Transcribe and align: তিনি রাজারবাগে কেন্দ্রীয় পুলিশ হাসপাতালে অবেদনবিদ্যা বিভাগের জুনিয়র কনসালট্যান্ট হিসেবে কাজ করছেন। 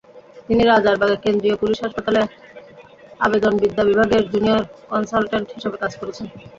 তিনি 0.47 0.63
রাজারবাগে 0.65 1.17
কেন্দ্রীয় 1.23 1.55
পুলিশ 1.61 1.77
হাসপাতালে 1.83 2.21
অবেদনবিদ্যা 3.19 3.83
বিভাগের 3.89 4.23
জুনিয়র 4.31 4.61
কনসালট্যান্ট 4.89 5.47
হিসেবে 5.55 5.77
কাজ 5.83 5.93
করছেন। 5.99 6.25